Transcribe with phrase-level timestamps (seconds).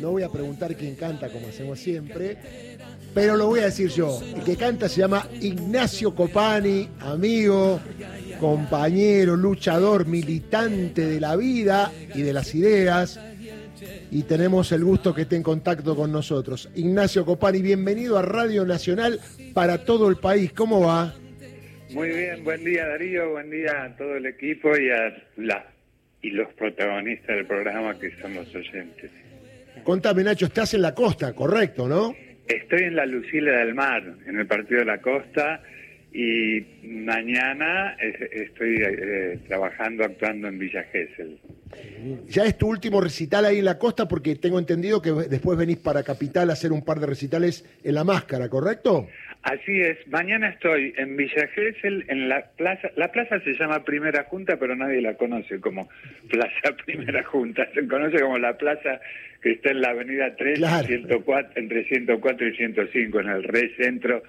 [0.00, 2.36] no voy a preguntar quién canta como hacemos siempre,
[3.14, 4.20] pero lo voy a decir yo.
[4.34, 7.80] El que canta se llama Ignacio Copani, amigo,
[8.40, 13.20] compañero, luchador, militante de la vida y de las ideas.
[14.10, 16.70] Y tenemos el gusto que esté en contacto con nosotros.
[16.74, 19.20] Ignacio Copani, bienvenido a Radio Nacional
[19.52, 20.52] para todo el país.
[20.52, 21.14] ¿Cómo va?
[21.90, 25.66] Muy bien, buen día Darío, buen día a todo el equipo y a la
[26.22, 29.10] y los protagonistas del programa que son los oyentes.
[29.84, 32.14] Contame Nacho, estás en la costa, correcto, ¿no?
[32.46, 35.62] Estoy en la Lucila del Mar, en el Partido de la Costa,
[36.12, 41.38] y mañana estoy eh, trabajando, actuando en Villa Gesell.
[42.28, 45.78] Ya es tu último recital ahí en la costa porque tengo entendido que después venís
[45.78, 49.06] para Capital a hacer un par de recitales en la máscara, ¿correcto?
[49.42, 54.22] Así es, mañana estoy en Villa Gesell, en la plaza, la plaza se llama Primera
[54.24, 55.88] Junta, pero nadie la conoce como
[56.30, 59.00] Plaza Primera Junta, se conoce como la plaza
[59.42, 64.22] que está en la avenida 3, 104, entre 104 y 105, en el recentro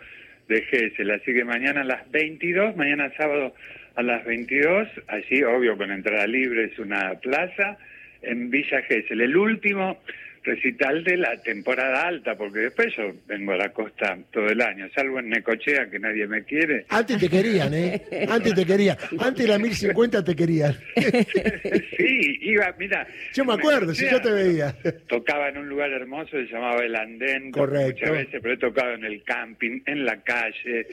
[0.48, 1.12] de Gesell.
[1.12, 3.54] Así que mañana a las 22, mañana sábado
[3.96, 7.78] a las 22, allí obvio con entrada libre es una plaza,
[8.24, 9.22] en Villa Gesell.
[9.22, 10.00] El último
[10.44, 14.90] recital de la temporada alta, porque después yo vengo a la costa todo el año,
[14.94, 16.86] salvo en Necochea, que nadie me quiere.
[16.90, 18.02] Antes te querían, ¿eh?
[18.30, 18.98] Antes te querían.
[19.20, 20.78] Antes de la 1050 te querían.
[20.96, 23.08] sí, iba, mira.
[23.34, 24.76] Yo me acuerdo, si yo te veía.
[25.08, 27.52] Tocaba en un lugar hermoso, se llamaba El Andén.
[27.52, 28.02] Correcto.
[28.02, 30.88] Muchas veces, pero he tocado en el camping, en la calle,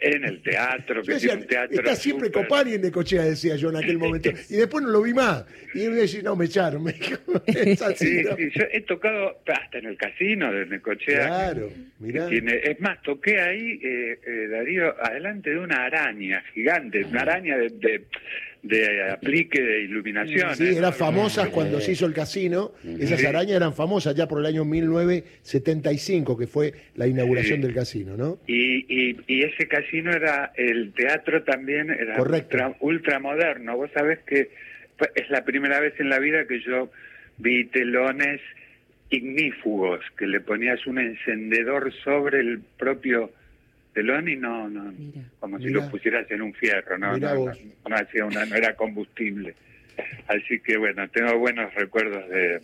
[0.00, 1.78] en el teatro, que decía, un teatro.
[1.78, 4.30] Está siempre Copani en Necochea, decía yo en aquel momento.
[4.48, 5.44] Y después no lo vi más.
[5.74, 6.82] Y me decía, no, me echaron.
[6.82, 7.16] Me dijo,
[7.46, 8.24] sí, sí,
[8.54, 11.26] yo he tocado hasta en el casino de Necochea.
[11.26, 12.28] Claro, mirá.
[12.28, 17.66] es más, toqué ahí, eh, eh, Darío, adelante de una araña gigante, una araña de
[17.68, 18.04] de
[19.12, 20.54] aplique de iluminación.
[20.56, 22.72] Sí, eran famosas cuando se hizo el casino.
[22.84, 28.16] Esas arañas eran famosas ya por el año 1975, que fue la inauguración del casino,
[28.16, 28.38] ¿no?
[28.46, 33.76] Y, y, ese casino era, el teatro también era ultra, ultra, moderno.
[33.76, 34.50] Vos sabés que
[35.14, 36.90] es la primera vez en la vida que yo
[37.38, 38.40] vi telones
[39.10, 43.30] ignífugos, que le ponías un encendedor sobre el propio
[44.00, 44.92] y no, no
[45.40, 49.54] como si lo pusieras en un fierro, no, no, no, hacía una, no era combustible.
[50.28, 52.60] Así que bueno, tengo buenos recuerdos de,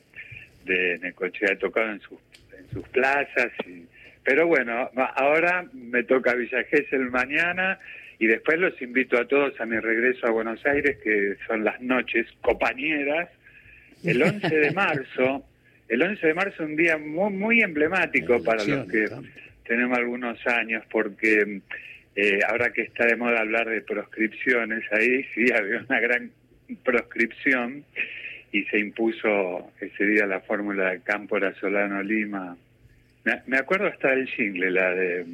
[0.64, 2.18] de Necochea, he tocado en sus,
[2.58, 3.86] en sus plazas, y,
[4.22, 7.78] pero bueno, ahora me toca Villa Gesell mañana
[8.18, 11.80] y después los invito a todos a mi regreso a Buenos Aires, que son las
[11.80, 13.28] noches compañeras,
[14.04, 15.44] el 11 de marzo.
[15.88, 19.06] El 11 de marzo un día muy, muy emblemático para los que
[19.64, 21.60] tenemos algunos años porque
[22.14, 26.30] eh, ahora que está de moda hablar de proscripciones, ahí sí había una gran
[26.84, 27.84] proscripción
[28.52, 32.56] y se impuso ese día la fórmula de Cámpora Solano Lima.
[33.46, 35.24] Me, acuerdo hasta el jingle, la de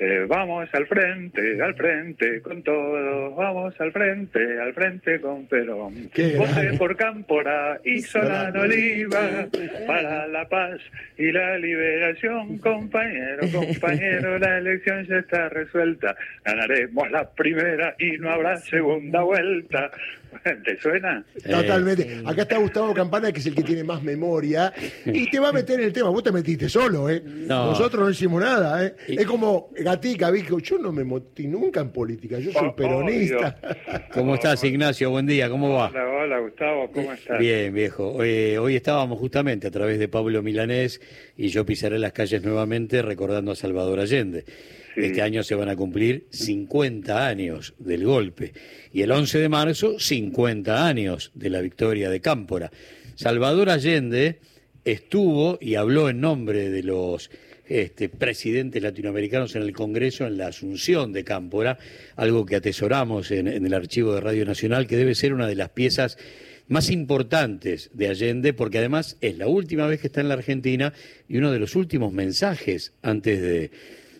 [0.00, 6.08] eh, vamos al frente, al frente con todo, vamos al frente, al frente con Perón.
[6.36, 9.48] Voté por Cámpora y Solano Oliva
[9.88, 10.78] para la paz
[11.16, 16.14] y la liberación, compañero, compañero, la elección ya está resuelta.
[16.44, 19.90] Ganaremos la primera y no habrá segunda vuelta.
[20.64, 21.24] ¿Te suena?
[21.48, 22.22] Totalmente.
[22.24, 24.72] Acá está Gustavo Campana, que es el que tiene más memoria,
[25.06, 26.10] y te va a meter en el tema.
[26.10, 27.22] Vos te metiste solo, ¿eh?
[27.24, 28.94] Nosotros no hicimos nada, ¿eh?
[29.06, 33.58] Es como Gatica, dijo, yo no me metí nunca en política, yo soy oh, peronista.
[34.12, 35.10] ¿Cómo estás, Ignacio?
[35.10, 35.88] Buen día, ¿cómo va?
[35.88, 37.38] Hola, hola, Gustavo, ¿cómo estás?
[37.38, 38.12] Bien, viejo.
[38.12, 41.00] hoy estábamos justamente a través de Pablo Milanés
[41.36, 44.44] y yo pisaré las calles nuevamente recordando a Salvador Allende.
[44.96, 48.52] Este año se van a cumplir 50 años del golpe
[48.92, 52.72] y el 11 de marzo 50 años de la victoria de Cámpora.
[53.14, 54.40] Salvador Allende
[54.84, 57.30] estuvo y habló en nombre de los
[57.68, 61.78] este, presidentes latinoamericanos en el Congreso en la asunción de Cámpora,
[62.16, 65.68] algo que atesoramos en, el archivo de Radio Nacional, que debe ser una de las
[65.68, 66.18] piezas
[66.66, 70.92] más importantes de Allende, porque además es la última vez que está en la Argentina
[71.28, 73.70] y uno de los últimos mensajes antes de,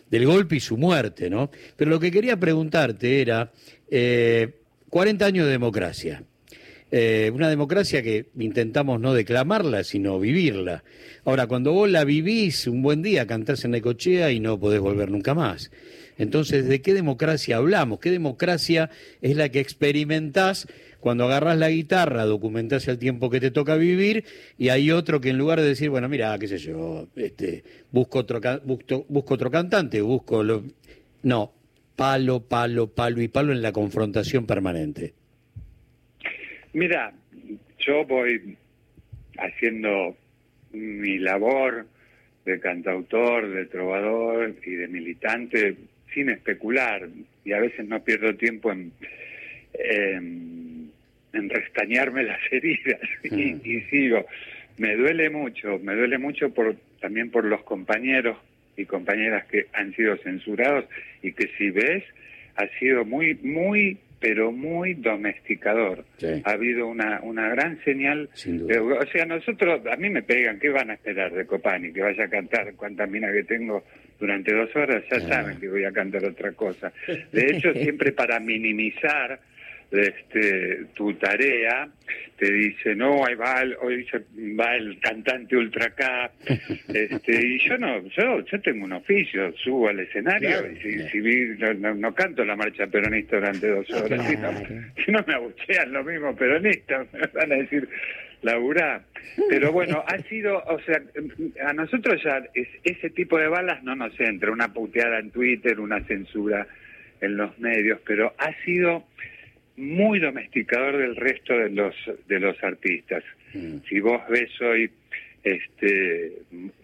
[0.09, 1.51] del golpe y su muerte, ¿no?
[1.75, 3.51] Pero lo que quería preguntarte era,
[3.91, 4.58] eh,
[4.89, 6.23] 40 años de democracia,
[6.91, 10.83] eh, una democracia que intentamos no declamarla, sino vivirla.
[11.25, 15.11] Ahora, cuando vos la vivís un buen día, cantás en Necochea y no podés volver
[15.11, 15.71] nunca más.
[16.17, 17.99] Entonces, ¿de qué democracia hablamos?
[17.99, 18.89] ¿Qué democracia
[19.21, 20.67] es la que experimentás
[20.99, 24.25] cuando agarras la guitarra, documentás el tiempo que te toca vivir
[24.57, 28.19] y hay otro que en lugar de decir, bueno, mira, qué sé yo, este, busco
[28.19, 30.43] otro, busco, busco otro cantante, busco...
[30.43, 30.63] Lo...
[31.21, 31.53] No,
[31.99, 35.13] palo, palo, palo y palo en la confrontación permanente.
[36.71, 37.11] Mira,
[37.77, 38.55] yo voy
[39.37, 40.15] haciendo
[40.71, 41.87] mi labor
[42.45, 45.75] de cantautor, de trovador y de militante
[46.13, 47.09] sin especular
[47.43, 48.93] y a veces no pierdo tiempo en,
[49.73, 53.61] en, restañarme las heridas y, mm.
[53.65, 54.25] y, sigo.
[54.77, 58.37] Me duele mucho, me duele mucho por también por los compañeros
[58.79, 60.85] y compañeras que han sido censurados
[61.21, 62.03] y que si ves
[62.55, 66.03] ha sido muy muy pero muy domesticador.
[66.43, 68.29] Ha habido una, una gran señal.
[68.29, 71.93] o sea, nosotros, a mí me pegan, ¿qué van a esperar de Copani?
[71.93, 73.83] Que vaya a cantar cuántas minas que tengo
[74.19, 76.91] durante dos horas, ya saben que voy a cantar otra cosa.
[77.31, 79.39] De hecho, siempre para minimizar
[79.91, 81.89] este, tu tarea,
[82.37, 84.05] te dice, no, ahí va el, hoy
[84.57, 86.31] va el cantante ultra K,
[86.87, 91.21] este, y yo no, yo, yo tengo un oficio, subo al escenario y si,
[91.79, 94.25] no, canto la marcha peronista durante dos horas,
[95.05, 97.89] si, no, me abuchean los mismos peronistas, me van a decir,
[98.41, 99.01] Laura.
[99.49, 101.01] Pero bueno, ha sido, o sea,
[101.65, 102.41] a nosotros ya
[102.83, 106.65] ese tipo de balas no nos entra, una puteada en Twitter, una censura
[107.21, 109.03] en los medios, pero ha sido
[109.79, 111.95] muy domesticador del resto de los
[112.27, 113.23] de los artistas.
[113.53, 113.77] Mm.
[113.87, 114.91] Si vos ves hoy
[115.43, 116.33] este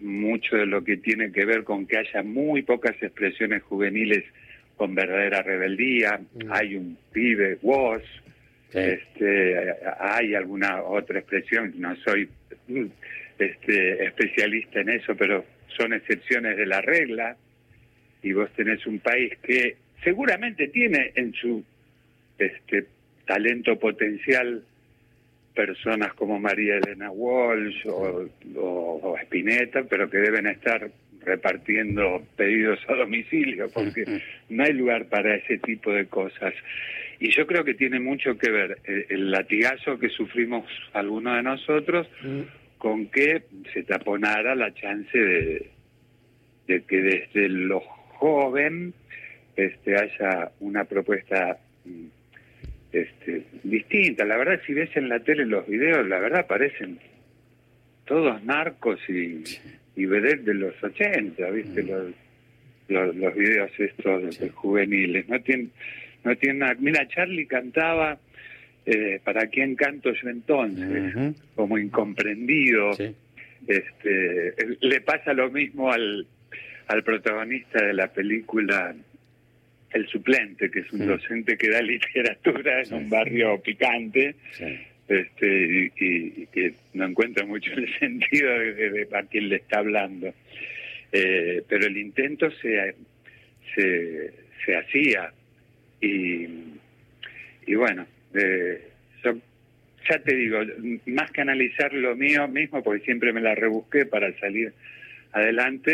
[0.00, 4.24] mucho de lo que tiene que ver con que haya muy pocas expresiones juveniles
[4.76, 6.50] con verdadera rebeldía, mm.
[6.50, 8.02] hay un pibe vos,
[8.72, 12.28] este hay alguna otra expresión, no soy
[13.38, 15.44] este especialista en eso, pero
[15.76, 17.36] son excepciones de la regla
[18.22, 21.62] y vos tenés un país que seguramente tiene en su
[22.38, 22.86] este
[23.26, 24.62] talento potencial
[25.54, 30.90] personas como María Elena Walsh o, o, Spinetta, pero que deben estar
[31.24, 36.54] repartiendo pedidos a domicilio, porque no hay lugar para ese tipo de cosas.
[37.18, 42.06] Y yo creo que tiene mucho que ver el, latigazo que sufrimos algunos de nosotros
[42.78, 45.70] con que se taponara la chance de,
[46.68, 48.92] de que desde lo joven
[49.56, 51.58] este, haya una propuesta
[52.92, 54.24] este, distinta.
[54.24, 56.98] La verdad, si ves en la tele los videos, la verdad parecen
[58.04, 59.42] todos narcos y,
[59.96, 61.82] y de los 80, ¿viste?
[61.82, 62.14] Mm.
[62.88, 65.28] Los, los, videos estos juveniles.
[65.28, 65.72] No tienen,
[66.22, 66.76] no tienen nada.
[66.78, 68.18] Mira, Charlie cantaba
[68.86, 71.34] eh, ¿Para quién canto yo entonces?
[71.56, 72.92] Como incomprendido.
[73.66, 76.24] Este, le pasa lo mismo al,
[76.86, 78.94] al protagonista de la película
[79.96, 84.34] el suplente, que es un docente que da literatura en un barrio picante,
[85.08, 90.32] este, y, que no encuentra mucho el sentido de, a quién le está hablando.
[91.12, 92.94] Eh, pero el intento se,
[93.74, 94.32] se,
[94.64, 95.32] se hacía.
[96.00, 96.46] Y,
[97.66, 98.80] y bueno, eh,
[99.24, 99.36] yo
[100.08, 100.58] ya te digo,
[101.06, 104.72] más que analizar lo mío mismo, porque siempre me la rebusqué para salir
[105.36, 105.92] adelante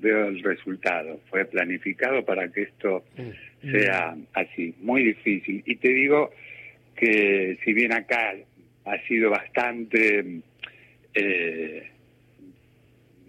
[0.00, 1.20] veo el resultado.
[1.28, 3.70] Fue planificado para que esto mm.
[3.70, 5.62] sea así, muy difícil.
[5.66, 6.30] Y te digo
[6.96, 8.34] que si bien acá
[8.86, 10.24] ha sido bastante
[11.14, 11.90] eh,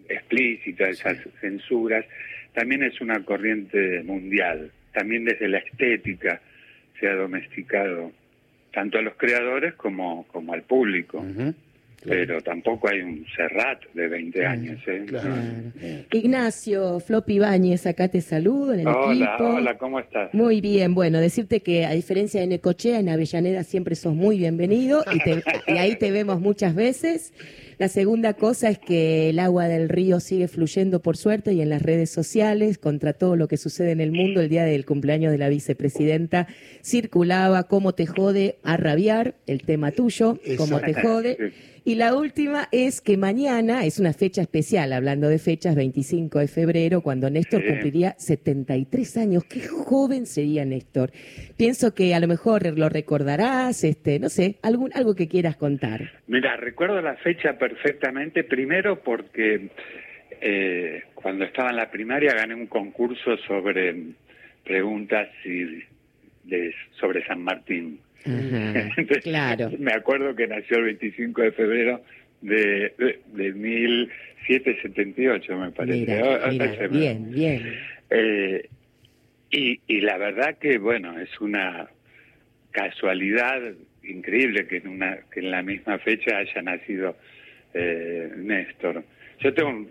[0.08, 2.06] explícita esas censuras,
[2.54, 4.72] también es una corriente mundial.
[4.94, 6.42] También desde la estética
[7.00, 8.14] se ha domesticado
[8.72, 11.22] tanto a los creadores como, como al público
[12.06, 14.80] pero tampoco hay un Serrat de 20 años.
[14.88, 16.06] ¿eh?
[16.12, 20.34] Ignacio, Floppy Ibáñez, acá te saludo en el hola, Hola, ¿cómo estás?
[20.34, 25.04] Muy bien, bueno, decirte que a diferencia de Necochea, en Avellaneda siempre sos muy bienvenido
[25.12, 27.34] y, y ahí te vemos muchas veces.
[27.78, 31.70] La segunda cosa es que el agua del río sigue fluyendo por suerte y en
[31.70, 35.32] las redes sociales, contra todo lo que sucede en el mundo, el día del cumpleaños
[35.32, 36.48] de la vicepresidenta
[36.84, 41.54] circulaba cómo te jode a rabiar, el tema tuyo, cómo te jode.
[41.86, 46.48] Y la última es que mañana es una fecha especial, hablando de fechas, 25 de
[46.48, 49.44] febrero, cuando Néstor cumpliría 73 años.
[49.44, 51.12] Qué joven sería Néstor.
[51.58, 56.22] Pienso que a lo mejor lo recordarás, este, no sé, algún, algo que quieras contar.
[56.26, 59.70] Mira, recuerdo la fecha perfectamente, primero porque
[60.42, 63.96] eh, cuando estaba en la primaria gané un concurso sobre
[64.66, 68.02] preguntas de, sobre San Martín.
[69.24, 69.72] claro.
[69.80, 72.04] Me acuerdo que nació el 25 de febrero
[72.42, 72.94] de,
[73.28, 76.22] de, 1778, me parece.
[76.22, 76.50] Ah,
[76.92, 77.80] bien, bien.
[78.10, 78.68] Eh,
[79.52, 81.88] y, y la verdad que, bueno, es una
[82.72, 83.62] casualidad
[84.04, 87.16] increíble que en, una, que en la misma fecha haya nacido
[87.74, 89.04] eh, Néstor.
[89.40, 89.88] Yo tengo,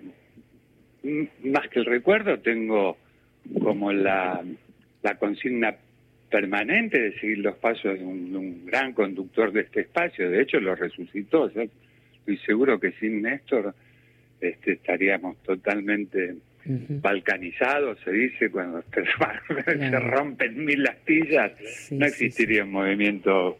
[1.45, 2.97] más que el recuerdo, tengo
[3.61, 4.43] como la,
[5.03, 5.77] la consigna
[6.31, 10.31] permanente de seguir los pasos de un, gran conductor de este espacio.
[10.31, 11.49] De hecho, lo resucitó.
[11.49, 13.75] Estoy seguro que sin Néstor
[14.41, 21.53] estaríamos totalmente balcanizados, se dice, cuando se, rompen mil astillas,
[21.91, 23.59] no existiría un movimiento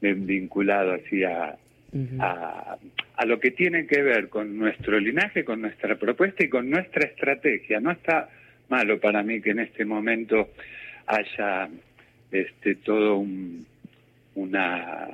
[0.00, 1.56] vinculado así a,
[2.20, 2.76] a,
[3.26, 7.80] lo que tiene que ver con nuestro linaje, con nuestra propuesta y con nuestra estrategia.
[7.80, 8.28] No está
[8.68, 10.50] malo para mí que en este momento
[11.06, 11.68] haya
[12.30, 13.66] este todo un,
[14.36, 15.08] una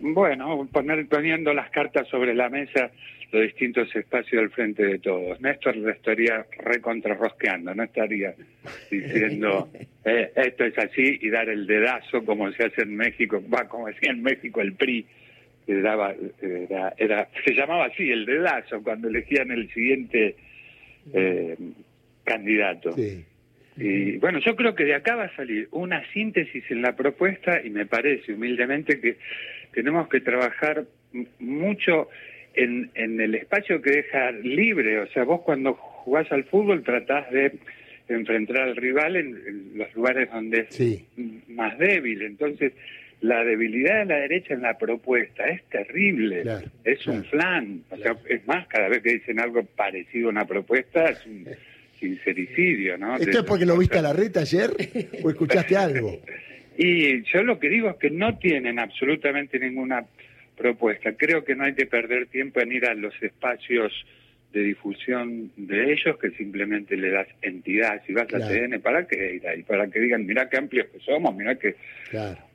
[0.00, 2.90] bueno poner poniendo las cartas sobre la mesa
[3.32, 5.40] los distintos espacios del frente de todos.
[5.40, 8.34] Néstor lo estaría recontrarrosqueando, no estaría
[8.90, 9.68] diciendo
[10.04, 13.88] eh, esto es así y dar el dedazo como se hace en México, va como
[13.88, 15.06] decía en México el PRI,
[15.66, 20.36] daba, era, era, se llamaba así el dedazo cuando elegían el siguiente
[21.12, 21.56] eh,
[22.24, 22.94] candidato.
[23.76, 27.60] Y bueno, yo creo que de acá va a salir una síntesis en la propuesta
[27.62, 29.16] y me parece humildemente que
[29.72, 30.84] tenemos que trabajar
[31.38, 32.08] mucho
[32.54, 35.00] en, en el espacio que deja libre.
[35.00, 37.52] O sea, vos cuando jugás al fútbol tratás de
[38.08, 41.04] enfrentar al rival en, los lugares donde es
[41.48, 42.22] más débil.
[42.22, 42.72] Entonces,
[43.20, 46.44] la debilidad de la derecha en la propuesta es terrible.
[46.84, 47.82] es un flan.
[47.90, 51.46] O sea, es más, cada vez que dicen algo parecido a una propuesta, es un
[51.98, 53.16] sincericidio, ¿no?
[53.16, 54.70] ¿Esto es porque lo viste a la reta ayer
[55.22, 56.20] o escuchaste algo?
[56.76, 60.04] Y yo lo que digo es que no tienen absolutamente ninguna
[60.56, 61.12] propuesta.
[61.16, 63.92] Creo que no hay que perder tiempo en ir a los espacios
[64.52, 68.02] de difusión de ellos que simplemente le das entidad.
[68.06, 69.62] Si vas a TN, ¿para qué ir ahí?
[69.62, 71.76] Para que digan, mira qué amplios que somos, mira que...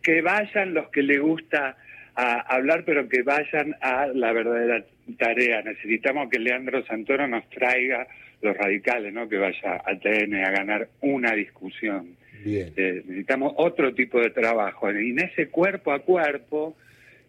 [0.02, 1.78] Que vayan los que le gusta
[2.16, 4.84] a hablar, pero que vayan a la verdadera
[5.18, 5.62] tarea.
[5.62, 8.08] Necesitamos que Leandro Santoro nos traiga
[8.42, 9.30] los radicales, ¿no?
[9.30, 12.16] Que vaya a TN a ganar una discusión.
[12.44, 12.74] Bien.
[12.76, 14.92] Eh, necesitamos otro tipo de trabajo.
[14.92, 16.76] Y en ese cuerpo a cuerpo,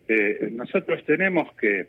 [0.09, 1.87] eh, nosotros tenemos que,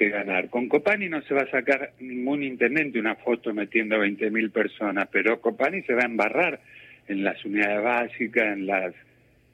[0.00, 0.48] que, ganar.
[0.48, 5.08] Con Copani no se va a sacar ningún intendente una foto metiendo a 20.000 personas,
[5.12, 6.60] pero Copani se va a embarrar
[7.06, 8.94] en las unidades básicas, en los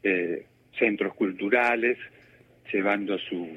[0.05, 0.45] eh,
[0.79, 1.99] centros culturales,
[2.73, 3.49] llevando su,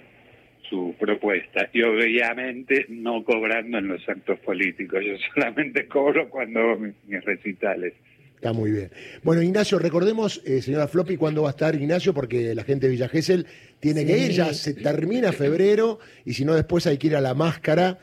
[0.69, 5.03] su propuesta y obviamente no cobrando en los actos políticos.
[5.05, 7.93] Yo solamente cobro cuando hago mis, recitales.
[8.39, 8.89] Está muy bien.
[9.21, 12.93] Bueno, Ignacio, recordemos, eh, señora Floppy, cuándo va a estar Ignacio, porque la gente de
[12.93, 13.45] Villa Gesell
[13.81, 17.21] tiene que ir, ya se termina febrero, y si no, después hay que ir a
[17.21, 17.99] la máscara.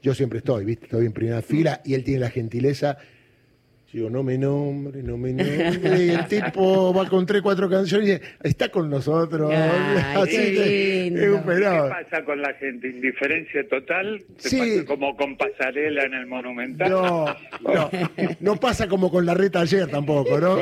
[0.00, 0.84] Yo siempre estoy, ¿viste?
[0.84, 2.98] Estoy en primera fila, y él tiene la gentileza
[3.92, 6.04] Digo, no me nombre, no me nombre.
[6.04, 9.52] Y el tipo va con tres, cuatro canciones y dice, está con nosotros.
[10.14, 12.88] Así ¿Qué pasa con la gente?
[12.88, 14.22] ¿Indiferencia total?
[14.38, 14.84] Sí.
[14.86, 16.88] como con Pasarela en el Monumental?
[16.88, 17.26] No,
[17.62, 17.90] no,
[18.40, 20.58] no pasa como con la reta ayer tampoco, ¿no?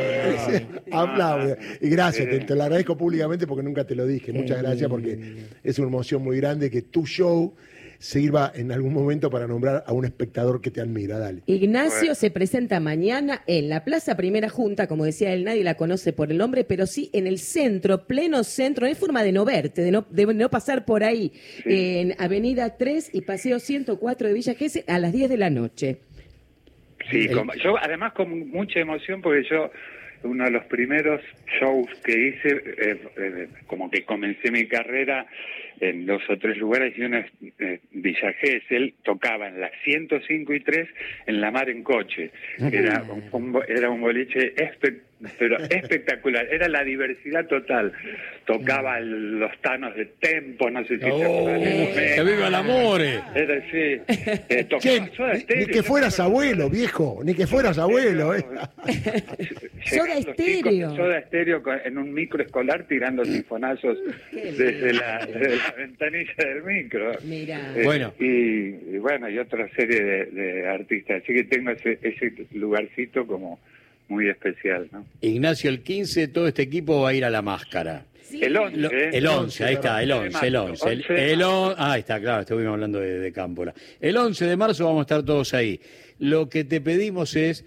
[0.91, 1.59] Aplaude.
[1.83, 4.33] Y gracias, te, te, lo agradezco públicamente porque nunca te lo dije.
[4.33, 5.19] Muchas gracias porque
[5.63, 7.55] es una emoción muy grande que tu show
[7.99, 11.19] sirva en algún momento para nombrar a un espectador que te admira.
[11.19, 11.43] Dale.
[11.47, 16.13] Ignacio se presenta mañana en la Plaza Primera Junta, como decía él, nadie la conoce
[16.13, 19.45] por el nombre, pero sí en el centro, pleno centro, no hay forma de no
[19.45, 21.33] verte, de no, de no pasar por ahí,
[21.65, 25.99] en Avenida 3 y Paseo 104 de Villa Gesell a las 10 de la noche.
[27.11, 27.29] Sí,
[27.63, 29.71] yo además con mucha emoción porque yo
[30.23, 31.21] uno de los primeros
[31.61, 35.27] shows que hice, eh, eh, como que comencé mi carrera
[35.81, 37.27] en dos o tres lugares y uno es
[37.59, 40.89] eh, Villa Gesell, tocaba en las 105 y 3
[41.27, 42.31] en la mar en coche.
[42.59, 44.55] Era un, era un boliche
[45.39, 47.93] pero espectacular, era la diversidad total.
[48.45, 53.01] Tocaba los tanos de tempo, no sé si oh, ¡Que viva el amor!
[53.01, 54.01] Era sí.
[54.49, 54.67] Eh,
[55.57, 58.35] ni, que fueras abuelo, viejo, ni que fueras abuelo.
[58.35, 58.45] Eh.
[59.85, 60.95] Soda estéreo.
[60.95, 63.99] Soda estéreo en un micro escolar tirando sinfonazos
[64.33, 65.27] desde la,
[65.77, 67.13] ventanilla del micro.
[67.25, 67.73] Mira.
[67.77, 68.15] Eh, bueno.
[68.19, 71.23] Y, bueno, y otra serie de, artistas.
[71.23, 73.59] Así que tengo ese, ese lugarcito como
[74.09, 74.89] muy especial.
[74.93, 75.05] ¿no?
[75.21, 78.07] Ignacio, el 15 todo este equipo va a ir a la máscara.
[78.31, 79.17] El 11.
[79.17, 80.93] el 11, ahí está, el 11, el 11.
[81.33, 83.73] El, ah, ahí está, claro, estuvimos hablando de, de Cámpora.
[84.01, 85.81] El 11 de marzo vamos a estar todos ahí.
[86.19, 87.65] Lo que te pedimos es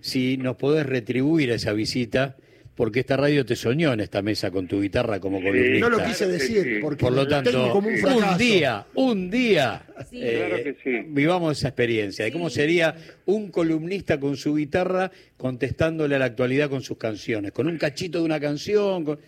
[0.00, 2.36] si nos podés retribuir esa visita
[2.78, 5.90] porque esta radio te soñó en esta mesa con tu guitarra como columnista.
[5.90, 9.82] no lo quise decir, porque por lo tanto, un, día, un día,
[10.12, 10.72] eh,
[11.08, 12.94] vivamos esa experiencia de cómo sería
[13.26, 18.20] un columnista con su guitarra contestándole a la actualidad con sus canciones, con un cachito
[18.20, 19.18] de una canción.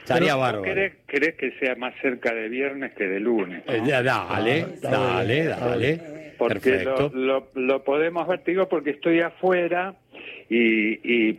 [0.00, 0.64] Estaría bárbaro.
[1.06, 3.62] ¿Querés, que sea más cerca de viernes que de lunes?
[3.68, 6.00] Eh, dale, ah, dale, dale,
[6.36, 6.82] Porque
[7.12, 9.94] lo, lo, podemos ver, digo, porque estoy afuera
[10.48, 11.36] y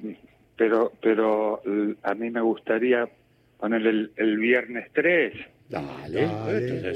[0.62, 1.60] pero pero
[2.04, 3.10] a mí me gustaría
[3.58, 5.34] poner el, viernes 3.
[5.72, 6.28] Dale,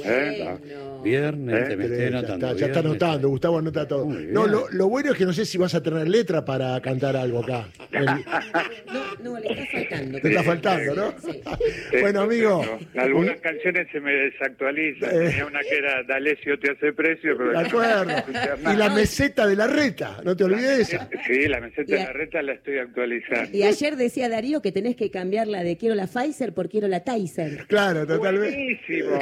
[0.04, 0.58] ¿Eh?
[1.02, 2.58] Viernes, te me estoy anotando.
[2.58, 4.06] Ya está, anotando, Gustavo anota todo.
[4.06, 7.16] No, lo, lo, bueno es que no sé si vas a tener letra para cantar
[7.16, 7.68] algo acá.
[9.22, 10.20] No, no, le está faltando.
[10.20, 11.14] Te está faltando, ¿no?
[11.20, 11.42] Sí.
[12.02, 12.80] bueno, amigo.
[12.96, 15.10] Algunas canciones se me desactualizan.
[15.10, 15.30] Eh.
[15.30, 17.52] Tenía una que era D'Alessio te hace precio, pero...
[17.52, 18.14] De acuerdo.
[18.74, 21.10] y la meseta de la reta, no te olvides esa.
[21.26, 23.58] Sí, la meseta de la reta la estoy actualizando.
[23.58, 27.04] Y ayer decía Darío que tenés que cambiarla de quiero la Pfizer por quiero la
[27.04, 27.60] Tyson.
[27.68, 28.65] Claro, totalmente.
[28.66, 29.20] Buenísimo.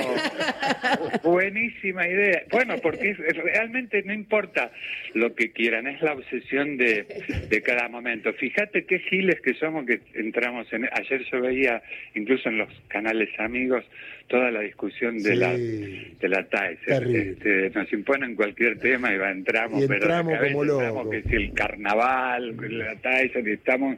[1.23, 2.43] Buenísima idea.
[2.51, 4.71] Bueno, porque realmente no importa
[5.13, 7.05] lo que quieran, es la obsesión de,
[7.50, 8.33] de cada momento.
[8.33, 10.89] Fíjate qué giles que somos que entramos en...
[10.91, 11.81] Ayer yo veía,
[12.15, 13.83] incluso en los canales amigos,
[14.27, 17.15] toda la discusión de la de la Tyson.
[17.15, 21.09] Este, nos imponen cualquier tema y va, entramos, y entramos pero como locos.
[21.09, 23.97] que si el carnaval, la y estamos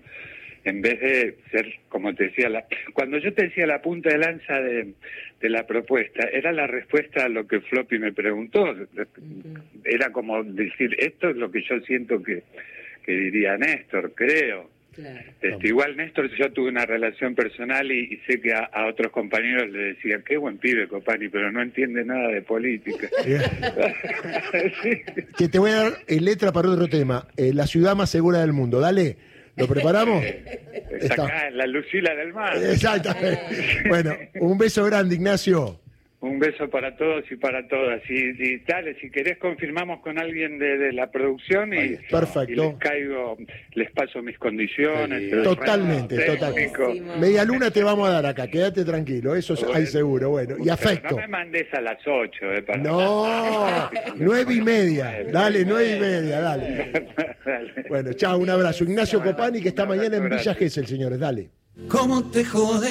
[0.66, 4.18] en vez de ser, como te decía, la, cuando yo te decía la punta de
[4.18, 4.94] lanza de,
[5.40, 8.76] de la propuesta, era la respuesta a lo que Floppy me preguntó.
[9.84, 12.44] Era como decir, esto es lo que yo siento que,
[13.06, 14.74] que diría Néstor, creo.
[15.42, 19.94] Este, igual Néstor, yo tuve una relación personal y, sé que a, otros compañeros le
[19.94, 23.10] decían, qué buen pibe Copani, pero no entiende nada de política.
[25.38, 28.40] Que te voy a dar en letra para otro tema, eh, la ciudad más segura
[28.40, 29.18] del mundo, dale.
[29.56, 30.24] ¿Lo preparamos?
[30.24, 32.58] Está acá, en la Lucila del Mar.
[32.58, 33.84] Exactamente.
[33.88, 35.80] Bueno, un beso grande, Ignacio.
[36.22, 38.02] Un beso para todos y para todas.
[38.10, 42.64] Y, dale, si querés confirmamos con alguien de, la producción y, Perfecto.
[42.64, 43.38] les caigo,
[43.74, 45.32] les paso mis condiciones.
[45.44, 47.02] Totalmente, totalmente.
[47.20, 50.32] Media luna te vamos a dar acá, quédate tranquilo, eso hay seguro.
[50.32, 51.16] Bueno, y afecto.
[51.16, 52.52] No me mandes a las ocho.
[52.52, 55.24] Eh, no, nueve y media.
[55.32, 57.08] Dale, nueve y media, dale.
[57.88, 58.84] Bueno, chao, un abrazo.
[58.84, 61.50] Ignacio Copani, que está mañana en Villa Gesell, señores, dale.
[61.90, 62.88] ¿Cómo te jode?